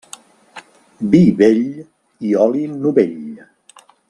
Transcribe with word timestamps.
Vi 1.11 1.21
vell 1.41 1.61
i 2.17 2.33
oli 2.47 2.65
novell. 2.87 3.23